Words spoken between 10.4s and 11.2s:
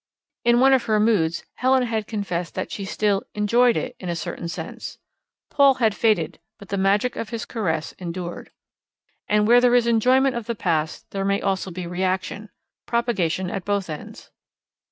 the past